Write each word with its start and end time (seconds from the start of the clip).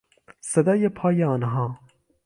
صدای 0.41 0.89
پای 0.89 1.23
آنها 1.23 1.79